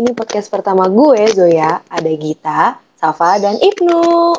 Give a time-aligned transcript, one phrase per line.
[0.00, 4.32] ini podcast pertama gue, Zoya, ada Gita, Safa, dan Ibnu.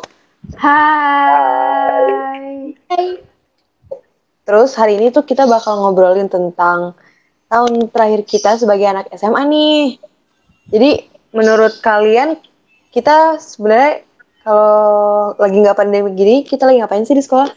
[0.58, 2.02] Hai.
[2.90, 3.06] Hai.
[4.42, 6.98] Terus hari ini tuh kita bakal ngobrolin tentang
[7.46, 10.02] tahun terakhir kita sebagai anak SMA nih.
[10.66, 10.90] Jadi
[11.30, 12.42] menurut kalian
[12.90, 14.02] kita sebenarnya
[14.42, 17.54] kalau lagi nggak pandemi gini, kita lagi ngapain sih di sekolah?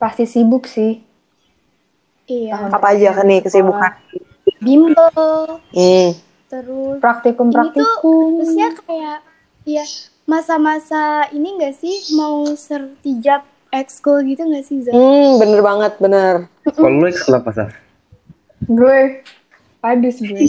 [0.00, 0.96] Pasti sibuk sih.
[2.24, 2.72] Iya.
[2.72, 3.92] Apa aja kan nih kesibukan?
[4.64, 5.60] Bimbel.
[5.76, 6.33] Hmm.
[6.54, 8.30] Terus Praktikum ini tuh praktikum.
[8.38, 9.18] terusnya kayak
[9.66, 9.84] ya
[10.22, 13.42] masa-masa ini enggak sih mau sertijab
[13.74, 14.94] ekskul gitu enggak sih Zah?
[14.94, 16.46] Hmm, bener banget, bener.
[16.62, 17.74] Kalau lu ekskul apa, Saf?
[18.70, 19.26] Gue
[19.82, 20.46] padus gue.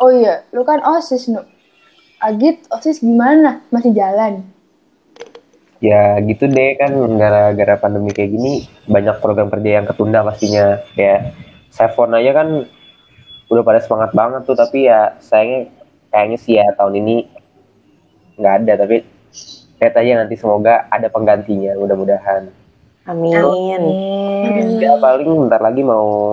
[0.00, 1.44] Oh iya, lu kan OSIS, Nu.
[2.16, 3.60] Agit, OSIS gimana?
[3.68, 4.40] Masih jalan?
[5.84, 10.80] Ya gitu deh kan gara-gara pandemi kayak gini banyak program kerja yang ketunda pastinya.
[10.96, 11.36] Kayak
[11.68, 12.48] Sevon aja kan
[13.52, 15.68] udah pada semangat banget tuh tapi ya sayangnya
[16.08, 17.16] kayaknya sih ya tahun ini
[18.40, 19.04] nggak ada tapi
[19.82, 22.48] lihat aja nanti semoga ada penggantinya mudah-mudahan.
[23.04, 23.34] Amin.
[23.34, 23.82] Amin.
[24.78, 26.30] Ya paling bentar lagi mau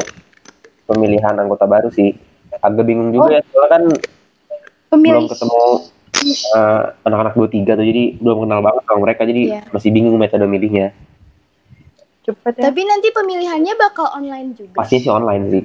[0.86, 2.14] pemilihan anggota baru sih.
[2.62, 3.84] Agak bingung juga ya soalnya kan
[4.90, 5.62] Pemilih belum ketemu
[6.58, 9.62] eh, anak-anak 23 tuh jadi belum kenal banget sama mereka jadi Iya.
[9.70, 10.98] masih bingung metode milihnya.
[12.26, 12.70] Cepet ya.
[12.70, 14.78] tapi nanti pemilihannya bakal online juga.
[14.82, 15.64] Pasti sih online sih.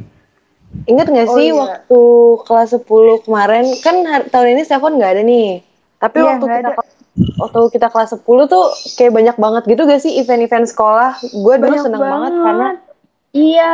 [0.84, 1.56] Ingat nggak Oh, sih iya.
[1.56, 2.00] waktu
[2.44, 2.84] kelas 10
[3.22, 5.64] kemarin kan tahun ini Stefan nggak ada nih.
[5.96, 6.82] Tapi Iya, waktu kita ada.
[7.38, 8.64] waktu kita kelas 10 tuh
[8.94, 11.14] kayak banyak banget gitu gak sih event-event sekolah.
[11.32, 12.10] Gue dulu seneng banget.
[12.10, 12.32] banget.
[12.42, 12.68] karena
[13.30, 13.72] Iya.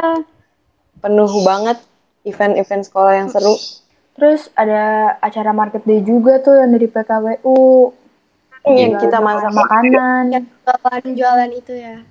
[1.01, 1.79] penuh banget
[2.23, 3.57] event-event sekolah yang seru.
[4.13, 4.83] Terus ada
[5.19, 7.59] acara market day juga tuh yang dari PKWU.
[8.63, 10.45] Yang kita masak makanan.
[10.61, 12.05] Jualan-jualan itu ya.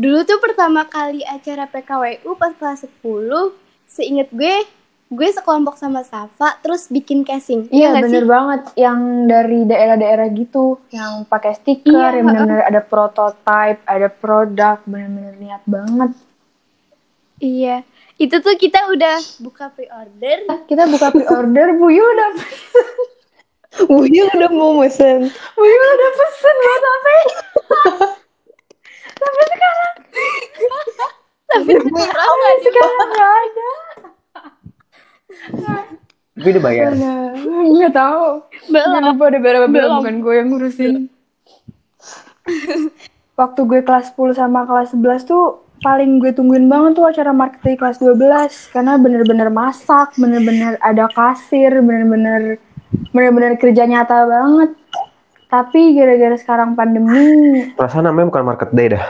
[0.00, 3.52] Dulu tuh pertama kali acara PKWU pas kelas 10,
[3.84, 4.64] seinget gue,
[5.10, 7.68] gue sekelompok sama Safa terus bikin casing.
[7.68, 8.30] Iya nggak bener sih?
[8.30, 14.80] banget yang dari daerah-daerah gitu yang pakai stiker Iya, yang bener-bener ada prototype ada produk
[14.88, 16.16] bener-bener niat banget
[17.36, 17.84] Iya.
[18.16, 20.44] Itu tuh kita udah buka pre-order.
[20.64, 22.30] kita buka pre-order Bu Yu udah
[23.88, 25.28] Bu Yu udah mau mesen.
[25.28, 27.12] Bu Yu udah pesen buat apa
[31.50, 33.70] Tapi sekarang nggak di sekarang nggak ada
[36.30, 36.84] Tapi udah bayar.
[36.94, 37.12] Mana?
[37.70, 38.24] nggak tahu
[38.70, 38.92] Belum.
[38.96, 40.94] Kenapa udah berapa belum bukan gue yang ngurusin
[43.40, 47.60] waktu gue kelas 10 sama kelas 11 tuh paling gue tungguin banget tuh acara market
[47.64, 52.60] day kelas 12 karena bener-bener masak, bener-bener ada kasir, bener-bener
[53.16, 54.70] bener-bener kerja nyata banget.
[55.50, 59.02] Tapi gara-gara sekarang pandemi, Perasaan namanya bukan market day dah.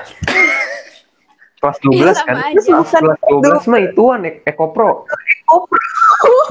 [1.61, 2.37] Kelas 12 Iya, kan?
[2.57, 4.91] Kelas 12 mah ituan Ek- Eko Pro.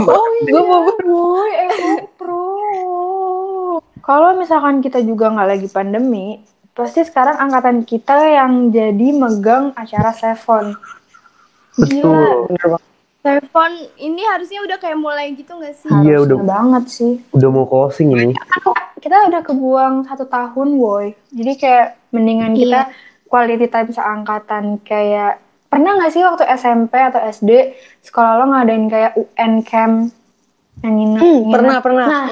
[0.02, 2.46] Oh, gue mau Boy, Eko Pro.
[4.00, 6.42] Kalau misalkan kita juga nggak lagi pandemi,
[6.72, 10.74] pasti sekarang angkatan kita yang jadi megang acara Sevon.
[11.76, 12.50] Betul.
[13.19, 15.91] Telepon ini harusnya udah kayak mulai gitu nggak sih?
[15.91, 17.13] Iya Harusnya udah banget sih.
[17.30, 18.31] udah mau closing ini.
[18.97, 21.12] Kita udah kebuang satu tahun, boy.
[21.30, 22.96] Jadi kayak mendingan kita Iya.
[23.25, 29.12] quality time seangkatan kayak pernah nggak sih waktu SMP atau SD sekolah lo ngadain kayak
[29.13, 29.96] UN camp
[30.80, 31.53] yang nginep, Hmm, nginep.
[31.53, 32.06] pernah, pernah.
[32.07, 32.25] Nah,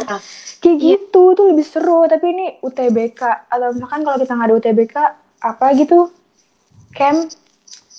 [0.58, 2.04] kayak gitu tuh lebih seru.
[2.06, 4.96] Tapi ini UTBK atau misalkan kalau kita nggak ada UTBK
[5.38, 6.10] apa gitu
[6.92, 7.28] camp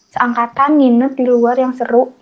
[0.09, 2.16] seangkatan nginep di luar yang seru.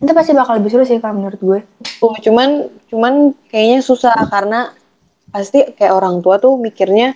[0.00, 1.60] Itu pasti bakal lebih seru sih kalau menurut gue.
[2.00, 4.72] Oh, cuman cuman kayaknya susah karena
[5.30, 7.14] pasti kayak orang tua tuh mikirnya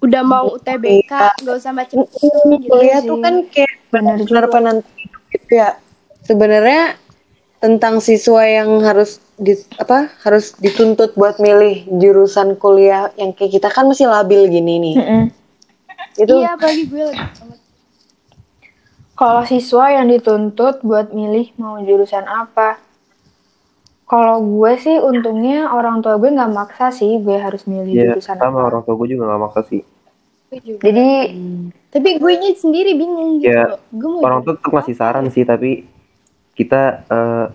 [0.00, 1.12] Udah mau UTBK,
[1.44, 2.72] nggak usah macem-macem gitu.
[2.72, 3.08] kuliah sih.
[3.12, 4.88] tuh kan kayak Bener benar penentu
[5.28, 5.76] gitu ya.
[6.24, 6.96] Sebenarnya
[7.60, 13.68] tentang siswa yang harus di apa harus dituntut buat milih jurusan kuliah yang kayak kita
[13.68, 14.96] kan masih labil gini nih.
[14.96, 15.24] Mm-mm.
[16.16, 17.20] Itu Iya, apalagi gue lagi.
[19.20, 22.80] Kalau siswa yang dituntut buat milih mau jurusan apa?
[24.08, 28.40] Kalau gue sih untungnya orang tua gue nggak maksa sih gue harus milih Iya, jurusan
[28.40, 28.68] sama apa.
[28.72, 29.84] orang tua gue juga gak maksa sih.
[30.50, 30.82] Gue juga.
[30.82, 31.08] Jadi
[31.90, 33.52] Tapi gue nya sendiri bingung gitu.
[33.52, 35.84] Ya, gue mau Orang tua tetap ngasih saran sih tapi
[36.56, 37.46] kita eh,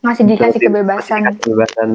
[0.00, 1.20] masih dikasih kebebasan.
[1.36, 1.88] kebebasan.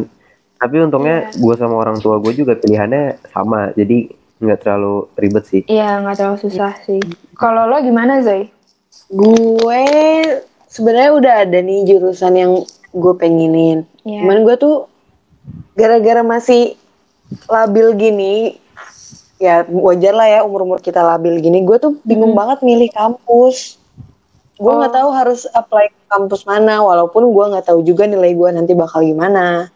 [0.59, 5.62] Tapi untungnya gue sama orang tua gue juga pilihannya sama, jadi nggak terlalu ribet sih.
[5.65, 7.01] Iya nggak terlalu susah sih.
[7.33, 8.52] Kalau lo gimana Zai?
[9.13, 9.84] Gue
[10.69, 12.51] sebenarnya udah ada nih jurusan yang
[12.94, 13.86] gue pengenin.
[14.01, 14.25] Iya.
[14.25, 14.75] Cuman gue tuh
[15.78, 16.78] gara-gara masih
[17.50, 18.36] labil gini,
[19.38, 21.62] ya wajar lah ya umur-umur kita labil gini.
[21.62, 23.81] Gue tuh bingung banget milih kampus.
[24.54, 28.50] gue nggak tahu harus apply ke kampus mana walaupun gue nggak tahu juga nilai gue
[28.54, 29.74] nanti bakal gimana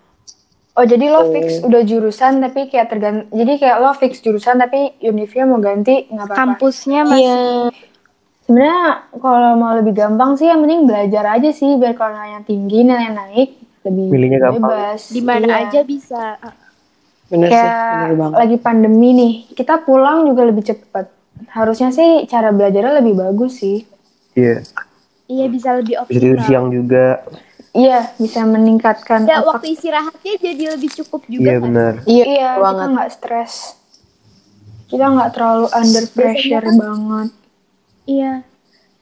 [0.78, 4.94] Oh jadi lo fix udah jurusan tapi kayak tergantung jadi kayak lo fix jurusan tapi
[5.02, 6.38] univnya mau ganti nggak apa-apa.
[6.38, 7.42] Kampusnya masih iya
[8.48, 8.82] Sebenarnya
[9.14, 13.12] kalau mau lebih gampang sih yang penting belajar aja sih biar kalau nilainya tinggi nilainya
[13.14, 13.50] naik
[13.84, 14.64] lebih Milihnya gampang.
[14.66, 15.02] bebas.
[15.10, 15.58] di mana Iya.
[15.62, 16.24] aja bisa.
[17.28, 21.12] bener sih Kayak bener banget lagi pandemi nih kita pulang juga lebih cepat.
[21.50, 23.84] Harusnya sih cara belajarnya lebih bagus sih.
[24.34, 24.64] Iya.
[25.28, 26.48] Iya bisa lebih Bisa tidur optimal.
[26.48, 27.20] siang juga.
[27.74, 29.60] Iya bisa meningkatkan Ya, otak.
[29.60, 31.64] waktu istirahatnya jadi lebih cukup juga Iya kan?
[31.68, 31.94] benar.
[32.06, 33.54] iya, Iya, bener kita nggak stres.
[34.88, 37.30] Kita nggak terlalu under pressure kan- banget.
[38.08, 38.42] Iya.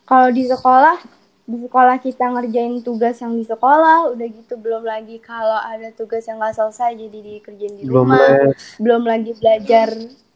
[0.04, 0.98] Kalau di sekolah,
[1.46, 6.25] di sekolah kita ngerjain tugas yang di sekolah, udah gitu belum lagi kalau ada tugas
[6.25, 8.22] yang nggak selesai jadi dikerjain di Belum rumah.
[8.50, 8.57] les.
[8.78, 9.88] Belum lagi belajar.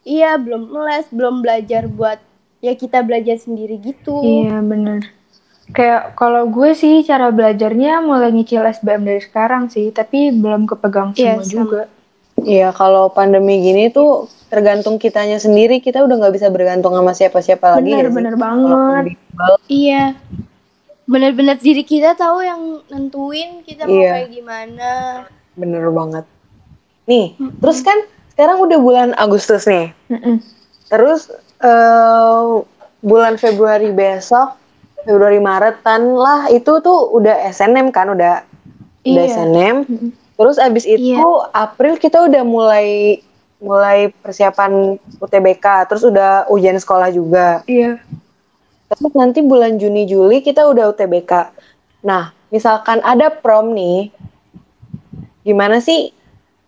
[0.02, 2.18] Iya, belum les, belum belajar buat
[2.60, 4.22] ya kita belajar sendiri gitu.
[4.22, 5.10] Iya bener.
[5.70, 11.14] Kayak kalau gue sih cara belajarnya mulai nyicil SBM dari sekarang sih, tapi belum kepegang
[11.14, 11.50] Iya, semua sama.
[11.54, 11.82] juga.
[12.42, 15.80] Iya, kalau pandemi gini tuh tergantung kitanya sendiri.
[15.80, 17.90] Kita udah nggak bisa bergantung sama siapa-siapa lagi.
[17.90, 18.16] Bener nggak sih?
[18.16, 19.04] bener banget.
[19.68, 20.04] Iya.
[21.04, 24.12] Bener-bener diri kita tahu yang nentuin kita mau Iya.
[24.16, 24.92] kayak gimana.
[25.54, 26.24] bener banget.
[27.04, 28.00] Nih, terus kan
[28.32, 29.92] sekarang udah bulan Agustus nih.
[30.08, 30.40] Mm-mm.
[30.88, 31.28] Terus
[31.60, 32.44] eh,
[33.02, 34.56] bulan Februari besok,
[35.04, 38.48] Februari Maretan lah itu tuh udah SNM kan, udah
[39.04, 39.36] udah Iya.
[39.36, 39.76] SNM.
[39.84, 40.12] Mm-mm.
[40.40, 41.52] Terus abis itu Iya.
[41.52, 43.20] April kita udah mulai
[43.60, 47.60] mulai persiapan UTBK, terus udah ujian sekolah juga.
[47.68, 48.00] Iya.
[48.88, 51.52] Terus nanti bulan Juni Juli kita udah UTBK.
[52.08, 54.16] Nah, misalkan ada prom nih,
[55.44, 56.16] gimana sih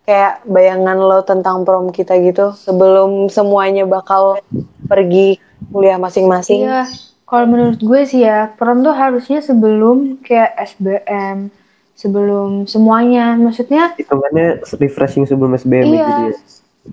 [0.03, 4.43] kayak bayangan lo tentang prom kita gitu sebelum semuanya bakal
[4.91, 5.39] pergi
[5.71, 6.67] kuliah masing-masing?
[6.67, 6.91] Iya.
[7.23, 11.47] Kalau menurut gue sih ya, prom tuh harusnya sebelum kayak SBM,
[11.93, 13.33] sebelum semuanya.
[13.33, 15.91] Maksudnya Hitungannya refreshing sebelum SBM Iya.
[15.91, 16.33] gitu ya.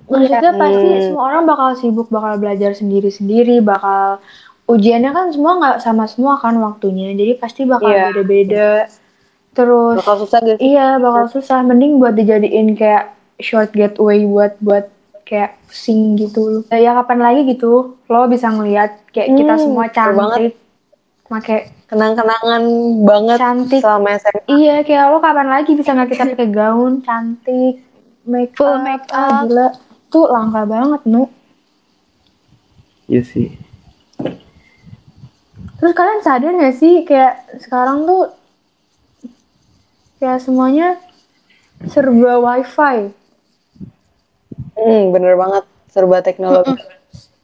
[0.05, 1.03] Maksudnya pasti Hmm.
[1.03, 4.21] semua orang bakal sibuk, bakal belajar sendiri-sendiri, bakal
[4.67, 8.13] ujiannya kan semua nggak sama semua kan waktunya, jadi pasti bakal Iya.
[8.13, 8.69] beda-beda.
[9.51, 10.71] Terus Bakal susah gak sih?
[10.71, 14.87] iya bakal susah, mending buat dijadiin kayak short getaway buat buat
[15.25, 16.63] kayak pusing gitu.
[16.69, 20.39] Ya kapan lagi gitu, lo bisa ngeliat kayak kita Hmm, semua betul banget.
[20.39, 20.55] cantik,
[21.29, 22.63] pakai Kenang-kenangan
[23.05, 23.81] banget cantik.
[23.81, 24.45] selama SMA.
[24.49, 27.81] Iya kayak lo kapan lagi bisa nggak kita pakai gaun cantik,
[28.25, 29.49] make Full up, make ah, up.
[29.49, 29.69] gila.
[30.09, 31.29] Tuh langka banget, Nu.
[33.09, 33.57] Iya sih.
[35.79, 38.35] Terus kalian sadar gak sih kayak sekarang tuh
[40.19, 40.99] kayak semuanya
[41.87, 43.15] serba wifi.
[44.75, 46.75] Hmm, bener banget serba teknologi.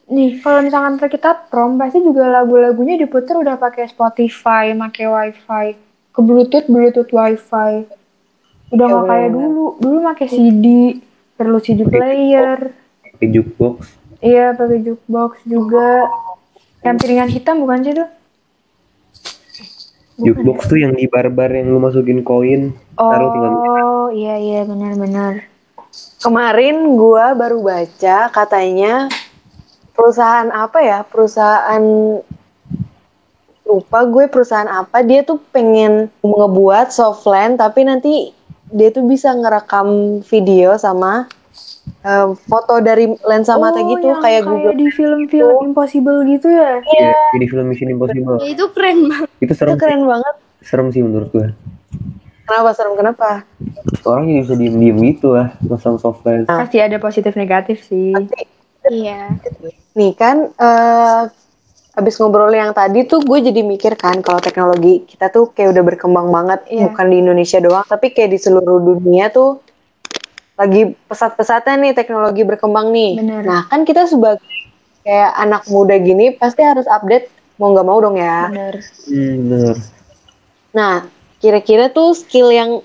[0.05, 5.67] Nih kalau misalkan kita prom pasti juga lagu-lagunya diputer udah pakai Spotify, pakai wifi,
[6.13, 7.89] ke Bluetooth, Bluetooth wifi.
[8.69, 9.49] Udah Ya, nggak kayak bener-bener.
[9.49, 9.67] dulu.
[9.81, 10.67] Dulu pakai CD,
[11.41, 12.77] perlu CD player.
[13.01, 13.77] Pakai jukebox.
[14.21, 16.05] Iya pakai jukebox juga.
[16.85, 18.09] Yang piringan hitam bukan sih tuh?
[20.15, 22.77] Jukebox tuh yang di barbar yang lu masukin koin.
[22.95, 25.49] Taruh tinggal Oh iya iya benar-benar.
[26.21, 29.09] Kemarin gua baru baca katanya
[29.95, 30.99] perusahaan apa ya?
[31.07, 31.83] Perusahaan
[33.65, 38.37] lupa gue perusahaan apa dia tuh pengen ngebuat softland tapi nanti
[38.69, 41.25] dia tuh bisa ngerekam video sama
[42.05, 46.85] eh, foto dari lensa mata Oh, gitu yang kayak Google di film-film Impossible gitu ya?
[46.85, 47.17] Iya.
[47.35, 48.37] Jadi film Mission Impossible.
[48.45, 49.29] Ya, itu keren banget.
[49.41, 49.77] Itu itu serem.
[49.81, 51.49] keren banget Serem sih menurut gue.
[52.45, 53.49] kenapa serem kenapa
[54.05, 56.45] Orang jadi bisa diem-diem gitu lah masang software.
[56.45, 58.13] Pasti ada positif negatif sih.
[58.85, 59.33] Iya.
[59.95, 61.23] nih kan eh
[61.95, 65.85] abis ngobrol yang tadi tuh gue jadi mikir kan kalau teknologi kita tuh kayak udah
[65.87, 66.91] berkembang banget Iya.
[66.91, 69.63] bukan di Indonesia doang tapi kayak di seluruh dunia tuh
[70.55, 73.19] lagi pesat-pesatnya nih teknologi berkembang nih.
[73.19, 73.43] Bener.
[73.43, 74.43] Nah kan kita sebagai
[75.03, 77.27] kayak anak muda gini pasti harus update
[77.59, 78.51] mau nggak mau dong ya.
[78.51, 78.75] Bener.
[79.07, 79.77] Hmm, bener.
[80.75, 80.95] Nah
[81.39, 82.83] kira-kira tuh skill yang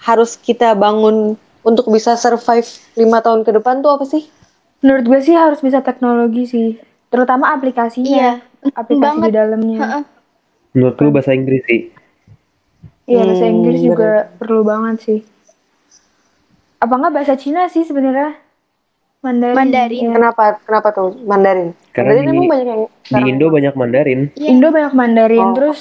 [0.00, 4.26] harus kita bangun untuk bisa survive lima tahun ke depan tuh apa sih?
[4.80, 6.68] Menurut gue sih harus bisa teknologi sih.
[7.08, 8.08] Terutama aplikasinya.
[8.10, 8.32] Iya.
[8.72, 9.26] Aplikasi Banget.
[9.26, 9.78] di dalamnya.
[9.78, 10.02] Heeh.
[10.72, 11.90] Menurut gue bahasa Inggris sih.
[13.04, 15.18] Iya bahasa Hmm, Inggris juga perlu banget sih.
[16.78, 18.38] Apa enggak bahasa Cina sih sebenarnya?
[19.20, 19.52] Mandarin.
[19.52, 20.00] Mandarin.
[20.00, 20.12] Iya.
[20.14, 21.76] Kenapa kenapa tuh Mandarin?
[21.90, 24.20] Karena Mandarin di- emang banyak yang Di Indo banyak Mandarin.
[24.32, 24.46] Iya.
[24.48, 25.44] Indo banyak Mandarin.
[25.44, 25.52] Oh.
[25.52, 25.80] Terus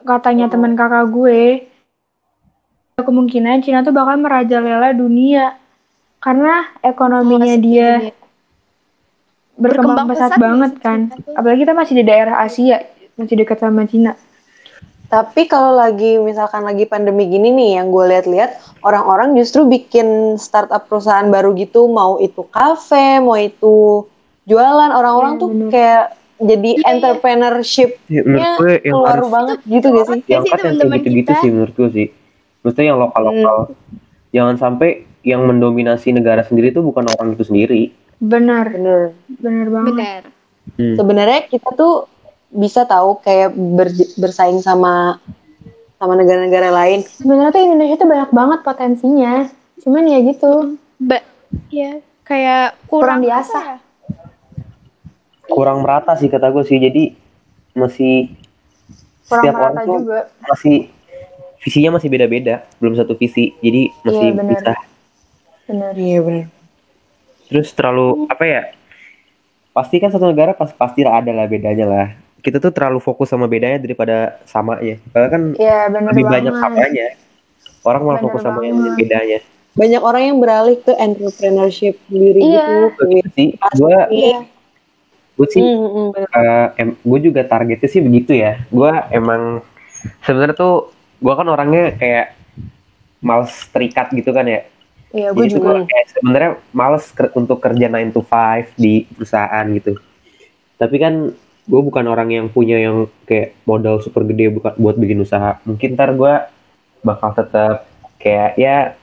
[0.00, 1.68] katanya teman kakak gue,
[2.96, 5.56] kemungkinan Cina tuh bakal merajalela dunia
[6.18, 8.12] karena ekonominya Masuk dia dunia.
[9.60, 11.00] Berkembang Berkembang pesat pesat banget kan.
[11.12, 11.36] Tuh.
[11.36, 12.80] Apalagi kita masih di daerah Asia,
[13.14, 14.16] masih dekat sama Cina.
[15.10, 20.86] Tapi kalau lagi misalkan lagi pandemi gini nih yang gue lihat-lihat orang-orang justru bikin startup
[20.86, 24.06] perusahaan baru gitu mau itu kafe, mau itu
[24.46, 25.68] jualan orang-orang Iya, tuh bener.
[25.74, 26.04] kayak
[26.40, 26.90] jadi Iya, iya.
[26.94, 30.12] entrepreneurship-nya Ya, menurut gue yang keluar harus banget gitu gak sih?
[30.14, 31.42] Yang sih yang kayak teman-teman gitu-gitu kita.
[31.42, 32.06] sih menurut gue sih.
[32.62, 33.56] Maksudnya yang lokal-lokal.
[34.30, 34.90] Jangan sampai
[35.20, 37.90] yang mendominasi negara sendiri itu bukan orang itu sendiri.
[38.20, 39.02] Benar, Bener.
[39.32, 39.90] benar banget.
[39.90, 40.22] Benar.
[40.76, 40.94] Hmm.
[40.94, 42.04] Sebenarnya kita tuh
[42.48, 45.16] bisa tahu kayak ber- bersaing sama
[45.96, 47.00] sama negara-negara lain.
[47.02, 49.34] Sebenarnya tuh Indonesia tuh banyak banget potensinya.
[49.78, 50.76] Cuman ya gitu.
[50.98, 51.24] Ba
[51.68, 53.58] ya kayak Kurang kurang, biasa.
[53.58, 53.76] ya?
[55.46, 56.76] Kurang merata sih kata gue sih.
[56.76, 57.16] Jadi
[57.72, 58.30] masih
[59.26, 60.20] Kurang setiap orang tuh juga.
[60.44, 60.76] masih
[61.58, 63.52] visinya masih beda-beda, belum satu visi.
[63.58, 64.52] Jadi masih Iya, bener.
[64.54, 64.72] bisa.
[65.66, 65.92] Benar.
[65.94, 66.46] Iya bener.
[67.50, 68.62] Terus terlalu apa ya?
[69.70, 72.06] Pasti kan satu negara pas pasti ada lah bedanya lah.
[72.40, 74.96] Kita tuh terlalu fokus sama bedanya daripada samanya.
[75.10, 76.34] Karena kan Iya, benar lebih banget.
[76.40, 77.06] banyak samanya.
[77.80, 78.96] Orang malah Bener fokus sama yang banget.
[78.96, 79.38] bedanya.
[79.70, 82.66] Banyak orang yang beralih ke entrepreneurship sendiri Iya.
[82.90, 83.04] gitu.
[83.30, 83.48] Sih.
[83.76, 84.38] Gue Iya.
[85.32, 86.28] gue sih Hmm, hmm, bener.
[86.30, 88.60] eh, em, gue juga targetnya sih begitu ya.
[88.68, 89.64] Gue emang
[90.20, 90.74] sebenarnya tuh
[91.16, 92.26] gue kan orangnya kayak
[93.20, 94.64] males terikat gitu kan ya.
[95.10, 95.82] Iya, gue juga.
[96.08, 99.98] sebenarnya males ker- untuk kerja 9 to 5 di perusahaan gitu.
[100.76, 101.14] Tapi kan
[101.66, 105.58] gue bukan orang yang punya yang kayak modal super gede bukan buat bikin usaha.
[105.62, 106.34] Mungkin ntar gue
[107.00, 108.94] bakal tetap kayak ya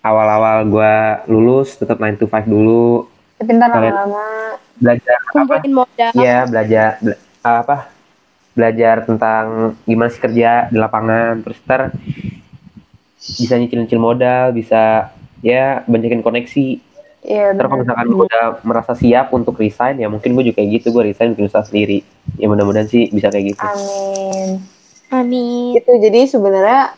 [0.00, 0.94] awal-awal gue
[1.28, 3.04] lulus tetap 9 to 5 dulu
[3.36, 4.56] Tapi ntar lama-lama.
[4.74, 6.10] belajar apa Kumpulin modal.
[6.14, 7.76] Iya belajar bela- apa
[8.52, 9.44] belajar tentang
[9.82, 11.92] gimana sih kerja di lapangan terus ntar
[13.18, 16.68] bisa nyicil-nyicil modal bisa ya banyakin koneksi
[17.20, 20.70] Iya, ntar kalau misalkan gue udah merasa siap untuk resign ya mungkin gue juga kayak
[20.78, 24.62] gitu gue resign bikin usaha sendiri ya mudah-mudahan sih bisa kayak gitu Amin.
[25.10, 25.74] Amin.
[25.74, 26.94] gitu jadi sebenarnya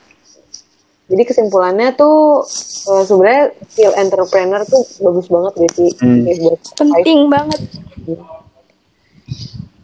[1.09, 2.45] jadi kesimpulannya tuh
[2.85, 6.21] eh, sebenarnya skill entrepreneur tuh bagus banget deh sih Hmm.
[6.23, 7.61] Kayak buat Penting banget.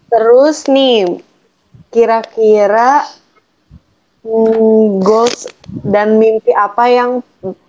[0.06, 1.08] terus nih
[1.88, 3.02] kira-kira
[4.24, 5.46] hmm, goals
[5.84, 7.10] dan mimpi apa yang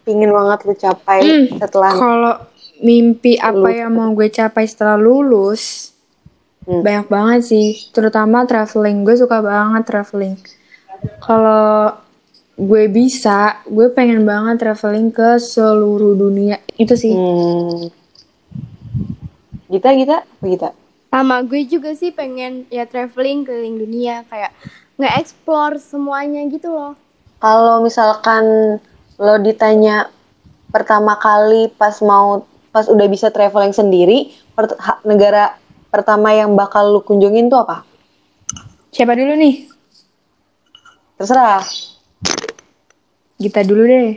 [0.01, 2.35] pingin banget lu capai Hmm, setelah Kalau
[2.77, 3.75] mimpi apa Lulus.
[3.77, 5.91] yang mau gue capai setelah lulus,
[6.63, 6.81] Hmm.
[6.81, 7.67] banyak banget sih.
[7.91, 9.03] Terutama traveling.
[9.03, 10.33] Gue suka banget traveling.
[11.19, 11.93] Kalau
[12.55, 16.57] gue bisa, gue pengen banget traveling ke seluruh dunia.
[16.73, 17.13] Itu sih.
[17.13, 17.91] hmm.
[19.67, 20.69] Gita Gita Gita
[21.07, 24.51] Sama gue juga sih pengen ya traveling keliling dunia kayak
[24.95, 26.93] nge-explore semuanya gitu loh.
[27.37, 28.77] kalau misalkan
[29.15, 30.07] lo ditanya
[30.69, 34.17] pertama kali pas mau pas udah bisa traveling sendiri
[34.51, 35.55] per- negara
[35.87, 37.83] pertama yang bakal lu kunjungin tuh apa
[38.89, 39.67] Siapa dulu nih?
[41.15, 41.59] terserah
[43.35, 44.15] Kita dulu deh.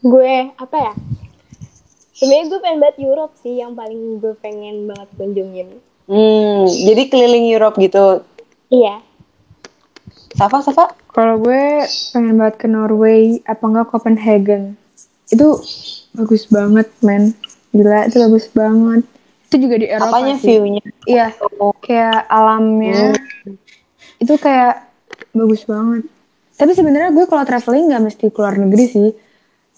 [0.00, 0.92] Gue apa ya?
[2.14, 5.68] Sebenarnya gue pengen banget Europe sih yang paling gue pengen banget kunjungin.
[6.04, 8.24] hmm jadi keliling Europe gitu
[8.74, 8.94] Iya.
[10.34, 14.74] Safa Safa Kalau gue pengen banget ke Norway, apa enggak Copenhagen.
[15.30, 15.62] Itu
[16.10, 17.38] bagus banget, men.
[17.70, 19.06] Gila, itu bagus banget.
[19.46, 20.58] Itu juga di Eropa apanya sih.
[20.58, 21.30] view-nya Iya,
[21.78, 23.14] kayak alamnya.
[24.18, 24.90] Itu kayak
[25.30, 26.02] bagus banget.
[26.58, 29.08] Tapi sebenarnya gue kalau traveling nggak mesti keluar negeri sih.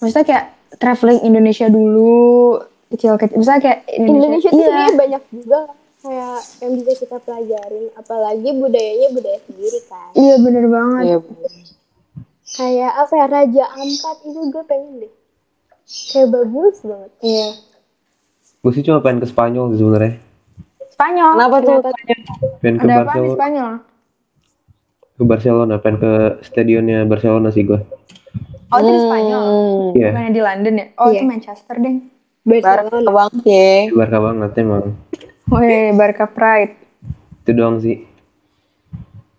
[0.01, 0.45] Maksudnya kayak
[0.81, 2.57] traveling Indonesia dulu,
[2.89, 3.37] kecil-kecil.
[3.37, 4.97] Misalnya kayak Indonesia, Indonesia iya.
[4.97, 5.59] banyak juga
[6.07, 11.03] kayak yang bisa kita pelajarin apalagi budayanya budaya sendiri kan Iya bener banget.
[11.03, 11.17] Iya.
[12.49, 15.13] kayak apa ya Raja Ampat itu gue pengen deh
[16.09, 17.47] kayak bagus banget Iya.
[18.57, 20.13] gue sih cuma pengen ke Spanyol sih sebenarnya
[20.89, 21.31] Spanyol.
[21.33, 21.75] kenapa tuh
[22.57, 23.71] pengen ke Ada apa di Barcelona Spanyol?
[25.09, 26.11] ke Barcelona pengen ke
[26.41, 27.81] stadionnya Barcelona sih gue
[28.67, 29.43] Oh itu di Spanyol.
[29.43, 30.85] Hmm, iya Bukannya di London ya?
[30.95, 31.13] Oh Iya.
[31.13, 31.95] itu Manchester deh.
[32.43, 34.85] Barca Barcelona banget ya Barca banget emang
[35.49, 36.75] Wih, Barca Pride.
[37.39, 38.03] itu doang sih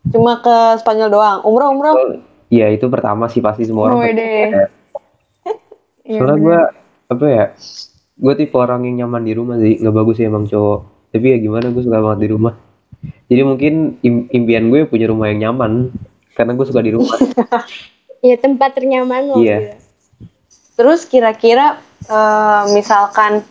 [0.09, 2.11] cuma ke Spanyol doang umroh umroh Oh,
[2.49, 4.00] Iya itu pertama sih pasti semua orang.
[4.03, 4.17] Pengen.
[4.17, 4.47] deh.
[6.09, 6.59] Iya, Soalnya gue
[7.11, 7.45] apa ya?
[8.17, 10.81] Gue tipe orang yang nyaman di rumah sih, nggak bagus sih emang cowok.
[11.12, 12.57] Tapi ya gimana gue suka banget di rumah.
[13.29, 15.93] Jadi mungkin im- impian gue punya rumah yang nyaman
[16.33, 17.12] karena gue suka di rumah.
[18.25, 19.59] ya tempat ternyaman lo Iya.
[19.61, 19.77] gitu.
[20.75, 23.45] terus kira-kira eh, misalkan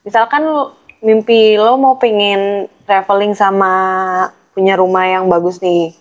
[0.00, 3.72] misalkan lo- mimpi lo mau pengen traveling sama
[4.54, 5.94] punya rumah yang bagus nih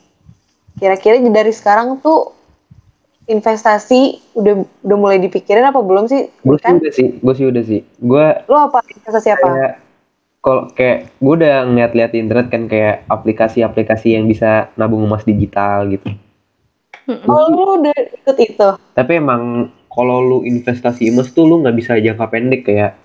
[0.78, 2.34] kira-kira dari sekarang tuh
[3.28, 7.46] investasi udah udah mulai dipikirin apa belum sih gue sih kan udah sih, gue sih
[7.46, 7.82] udah sih.
[8.00, 9.74] Gue lo apa investasi apa kayak
[10.40, 15.92] kalau kayak gue udah ngeliat-liat di internet kan kayak aplikasi-aplikasi yang bisa nabung emas digital
[15.92, 16.08] gitu.
[17.28, 18.68] Oh lu udah ikut itu?
[18.96, 22.96] Tapi emang kalau lu investasi emas tuh lu nggak bisa jangka pendek kayak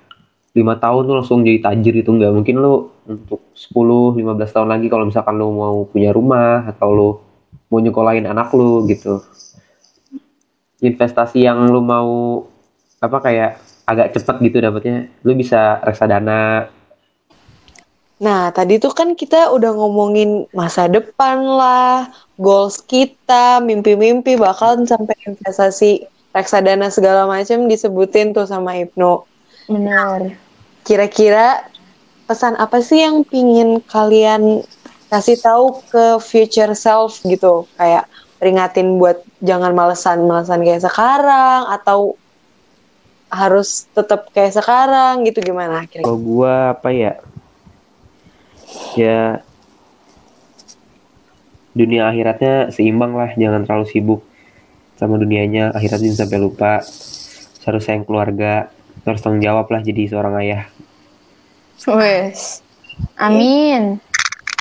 [0.53, 4.21] lima tahun tuh langsung jadi tajir itu nggak mungkin lu untuk 10-15
[4.53, 7.11] tahun lagi kalau misalkan lu mau punya rumah atau lu
[7.73, 9.25] mau nyekolahin anak lu gitu.
[10.85, 12.45] Investasi yang lu mau
[13.01, 13.51] apa kayak
[13.89, 16.69] agak cepet gitu dapetnya lu bisa reksadana.
[18.23, 22.07] Nah, tadi tuh kan kita udah ngomongin masa depan lah,
[22.39, 29.32] goals kita, mimpi-mimpi bahkan sampai investasi reksadana segala macam disebutin tuh sama Ibnu.
[29.69, 30.35] Benar.
[30.83, 31.67] Kira-kira
[32.27, 34.65] pesan apa sih yang pingin kalian
[35.13, 37.69] kasih tahu ke future self gitu?
[37.77, 38.09] Kayak
[38.43, 42.19] peringatin buat jangan malesan-malesan kayak sekarang atau
[43.33, 46.05] harus tetap kayak sekarang gitu gimana kira-kira?
[46.05, 47.13] kalau gua apa ya
[48.93, 49.41] ya
[51.73, 54.21] dunia akhiratnya seimbang lah jangan terlalu sibuk
[55.01, 56.85] sama dunianya akhiratnya sampai lupa
[57.65, 58.69] harus sayang keluarga
[59.03, 60.65] harus tanggung jawab lah jadi seorang ayah
[61.83, 62.63] Wes.
[63.19, 63.99] Amin.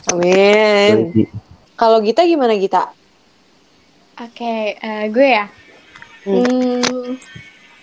[0.09, 1.29] Amin.
[1.77, 2.89] Kalau Gita gimana Gita?
[4.17, 5.45] Oke, eh, gue ya.
[6.25, 7.17] Hmm,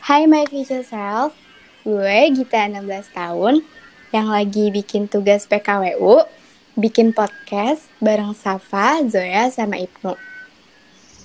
[0.07, 1.35] Hi my future self,
[1.83, 3.63] gue Gita 16 tahun
[4.15, 6.25] yang lagi bikin tugas PKWU,
[6.79, 10.17] bikin podcast bareng Safa, Zoya, sama Ibnu.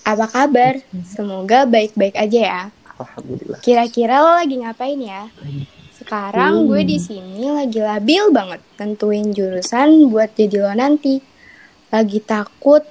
[0.03, 0.83] Apa kabar?
[1.07, 2.63] Semoga baik-baik aja ya.
[3.03, 5.27] Alhamdulillah Kira-kira lo lagi ngapain ya?
[5.93, 11.23] Sekarang gue di sini lagi labil banget tentuin jurusan buat jadi lo nanti.
[11.93, 12.81] Lagi takut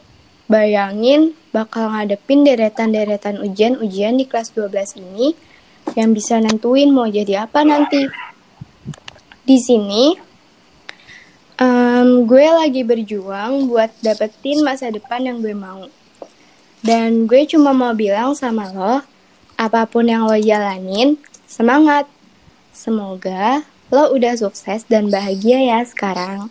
[0.47, 5.37] bayangin bakal ngadepin deretan-deretan ujian-ujian di kelas 12 ini
[5.93, 8.09] yang bisa nentuin mau jadi apa nanti.
[9.43, 10.17] Di sini
[11.61, 15.85] em, gue lagi berjuang buat dapetin masa depan yang gue mau.
[16.83, 19.05] Dan gue cuma mau bilang sama lo,
[19.63, 21.15] apa pun yang lo jalanin,
[21.47, 22.11] semangat.
[22.75, 23.63] Semoga
[23.95, 26.51] lo udah sukses dan bahagia ya sekarang.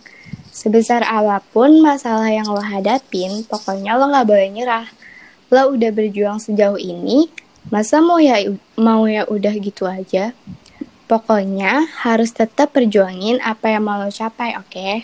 [0.56, 4.88] Sebesar apa pun masalah yang lo hadapin, pokoknya lo gak boleh nyerah.
[5.52, 7.28] Lo udah berjuang sejauh ini,
[7.68, 8.40] masa mau ya
[8.80, 10.32] mau ya udah gitu aja?
[11.12, 15.04] Pokoknya harus tetap perjuangin apa yang mau lo capai, oke?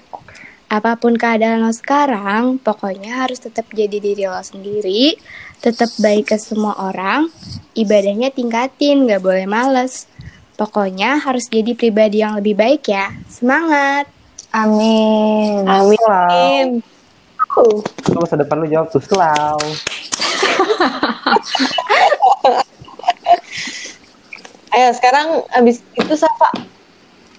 [0.67, 5.15] Apa pun keadaan lo sekarang, pokoknya harus tetap jadi diri lo sendiri,
[5.63, 7.32] tetap baik ke semua orang,
[7.71, 10.12] ibadahnya tingkatin, gak boleh males.
[10.60, 13.15] Pokoknya harus jadi pribadi yang lebih baik ya.
[13.32, 14.12] Semangat!
[14.51, 15.63] Amin.
[15.69, 16.84] Amin.
[17.58, 17.82] Uh,
[18.13, 19.58] lu masa depan lu jawab tuh selau
[24.77, 26.53] Ayo sekarang abis itu Safa.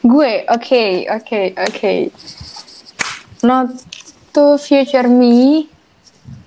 [0.03, 2.11] Gue, oke, oke, oke.
[3.39, 3.71] Not
[4.35, 5.71] to future me.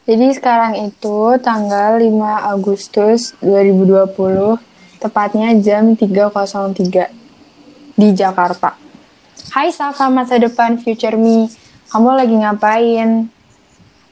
[0.03, 4.59] Jadi sekarang itu tanggal 5 Agustus 2020,
[4.99, 8.75] tepatnya jam 3.03 di Jakarta.
[9.55, 11.47] Hai Safa masa depan future me,
[11.95, 13.31] kamu lagi ngapain?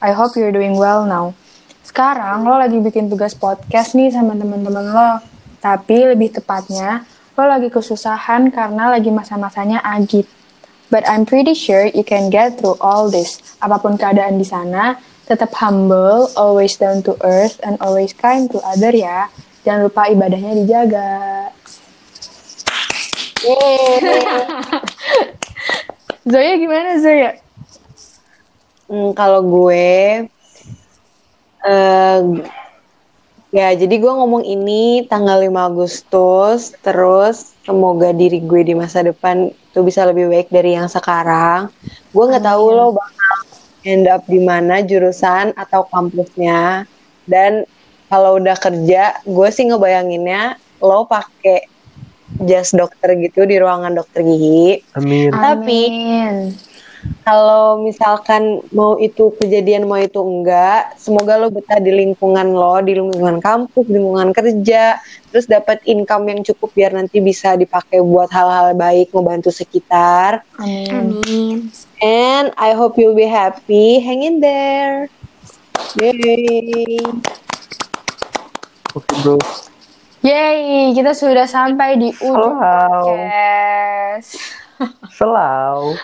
[0.00, 1.36] I hope you're doing well now.
[1.84, 5.20] Sekarang lo lagi bikin tugas podcast nih sama teman-teman lo.
[5.60, 7.04] Tapi lebih tepatnya,
[7.36, 10.39] lo lagi kesusahan karena lagi masa-masanya agit.
[10.90, 13.38] But I'm pretty sure you can get through all this.
[13.62, 14.98] Apa pun keadaan di sana,
[15.30, 19.30] tetap humble, always down to earth, and always kind to other ya.
[19.62, 21.10] Jangan lupa ibadahnya dijaga.
[26.30, 27.38] Zoya gimana Zoya?
[28.90, 30.26] Hmm, kalau gue,
[31.62, 32.18] eh
[33.50, 39.50] ya jadi gue ngomong ini tanggal 5 Agustus, terus semoga diri gue di masa depan
[39.50, 41.70] itu bisa lebih baik dari yang sekarang.
[42.14, 43.36] Gue nggak tahu lo bakal
[43.86, 46.86] end up di mana jurusan atau kampusnya,
[47.26, 47.66] dan
[48.10, 51.66] kalau udah kerja, gue sih ngebayanginnya lo pakai
[52.46, 54.82] jas dokter gitu di ruangan dokter gigi.
[54.94, 56.34] amin Tapi Amin.
[57.24, 62.96] Kalau misalkan mau itu kejadian mau itu enggak, semoga lo betah di lingkungan lo, di
[62.96, 64.98] lingkungan kampus, di lingkungan kerja,
[65.32, 70.44] terus dapat income yang cukup biar nanti bisa dipakai buat hal-hal baik, ngebantu sekitar.
[70.60, 71.70] Amin.
[72.00, 74.00] And I hope you'll be happy.
[74.00, 75.08] Hang in there.
[75.98, 77.00] Yay.
[78.94, 79.38] oke bro
[80.20, 84.36] Yeay, kita sudah sampai di ujung selau podcast.
[85.16, 85.96] selau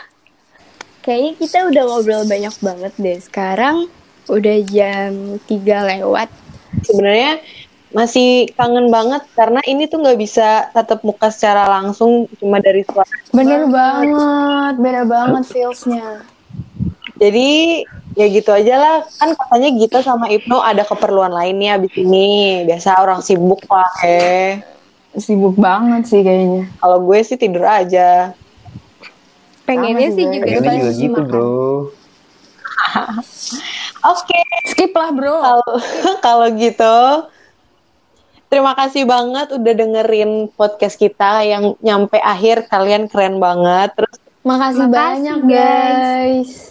[1.07, 3.19] Kayaknya kita udah ngobrol banyak banget deh.
[3.23, 3.87] Sekarang
[4.27, 6.29] udah jam 3 lewat.
[6.83, 7.39] Sebenarnya
[7.95, 13.07] masih kangen banget karena ini tuh nggak bisa tatap muka secara langsung cuma dari suara.
[13.31, 16.27] Bener banget, beda banget feelsnya.
[17.17, 22.65] Jadi ya gitu aja lah kan katanya Gita sama Ibnu ada keperluan lainnya abis ini
[22.65, 24.65] biasa orang sibuk lah eh
[25.17, 26.69] Sibuk banget sih kayaknya.
[26.77, 28.37] kalau gue sih tidur aja
[29.67, 31.59] Pengennya Sama sih juga Pengennya juga dikasih gitu bro.
[34.15, 35.35] oke Skip lah bro.
[35.43, 35.73] kalau
[36.27, 36.97] kalau gitu
[38.47, 44.87] terima kasih banget udah dengerin podcast kita yang nyampe akhir kalian keren banget terus Makasih,
[44.87, 45.51] Makasih, banyak guys.
[45.51, 46.66] guys.